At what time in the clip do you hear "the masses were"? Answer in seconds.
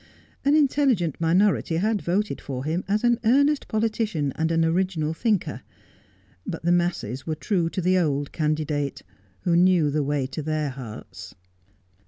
6.63-7.35